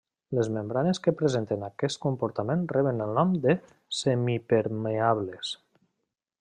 Les 0.35 0.47
membranes 0.53 0.99
que 1.07 1.13
presenten 1.19 1.65
aquest 1.67 1.99
comportament 2.07 2.65
reben 2.77 3.05
el 3.07 3.13
nom 3.19 3.37
de 3.45 3.55
semipermeables. 4.01 5.57